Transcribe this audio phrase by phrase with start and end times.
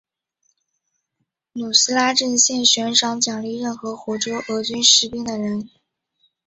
[1.53, 5.69] 努斯拉阵线悬赏奖励任何活捉俄军士兵的人。